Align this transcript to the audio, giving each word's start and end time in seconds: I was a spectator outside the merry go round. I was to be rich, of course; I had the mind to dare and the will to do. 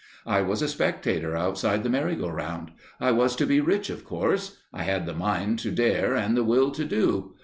I 0.25 0.41
was 0.41 0.63
a 0.63 0.67
spectator 0.67 1.35
outside 1.37 1.83
the 1.83 1.89
merry 1.91 2.15
go 2.15 2.27
round. 2.27 2.71
I 2.99 3.11
was 3.11 3.35
to 3.35 3.45
be 3.45 3.61
rich, 3.61 3.91
of 3.91 4.03
course; 4.03 4.57
I 4.73 4.81
had 4.81 5.05
the 5.05 5.13
mind 5.13 5.59
to 5.59 5.69
dare 5.69 6.15
and 6.15 6.35
the 6.35 6.43
will 6.43 6.71
to 6.71 6.85
do. 6.85 7.35